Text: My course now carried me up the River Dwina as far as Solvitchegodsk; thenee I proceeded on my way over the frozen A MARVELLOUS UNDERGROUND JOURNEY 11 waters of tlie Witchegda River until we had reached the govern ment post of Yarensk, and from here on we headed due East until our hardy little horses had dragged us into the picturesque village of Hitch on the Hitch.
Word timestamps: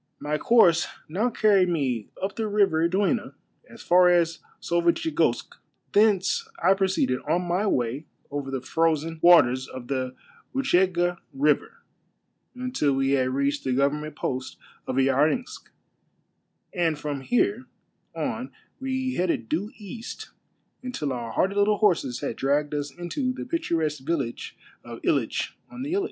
My 0.19 0.39
course 0.39 0.87
now 1.07 1.29
carried 1.29 1.69
me 1.69 2.09
up 2.23 2.35
the 2.35 2.47
River 2.47 2.89
Dwina 2.89 3.35
as 3.69 3.83
far 3.83 4.09
as 4.09 4.39
Solvitchegodsk; 4.59 5.55
thenee 5.93 6.41
I 6.57 6.73
proceeded 6.73 7.19
on 7.29 7.43
my 7.43 7.67
way 7.67 8.07
over 8.31 8.49
the 8.49 8.61
frozen 8.61 9.19
A 9.21 9.21
MARVELLOUS 9.27 9.69
UNDERGROUND 9.71 9.89
JOURNEY 9.89 9.99
11 9.99 10.15
waters 10.15 10.15
of 10.15 10.15
tlie 10.15 10.55
Witchegda 10.55 11.17
River 11.35 11.71
until 12.55 12.93
we 12.93 13.11
had 13.11 13.29
reached 13.29 13.63
the 13.63 13.73
govern 13.75 14.01
ment 14.01 14.15
post 14.15 14.57
of 14.87 14.95
Yarensk, 14.95 15.69
and 16.73 16.97
from 16.97 17.21
here 17.21 17.67
on 18.15 18.51
we 18.79 19.13
headed 19.13 19.47
due 19.49 19.69
East 19.77 20.31
until 20.81 21.13
our 21.13 21.31
hardy 21.33 21.53
little 21.53 21.77
horses 21.77 22.21
had 22.21 22.35
dragged 22.37 22.73
us 22.73 22.89
into 22.91 23.31
the 23.33 23.45
picturesque 23.45 24.01
village 24.03 24.57
of 24.83 24.99
Hitch 25.03 25.55
on 25.69 25.83
the 25.83 25.91
Hitch. 25.91 25.99